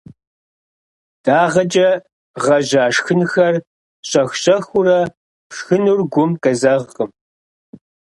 [1.23, 1.89] Дагъэкӏэ
[2.43, 3.55] гъэжьа шхынхэр
[4.09, 4.99] щӏэх-щӏэхыурэ
[5.49, 7.11] пшхыныр гум къезэгъкъым.